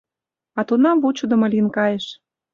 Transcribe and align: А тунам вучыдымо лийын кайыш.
А 0.59 0.61
тунам 0.67 0.97
вучыдымо 1.03 1.47
лийын 1.51 1.67
кайыш. 1.77 2.05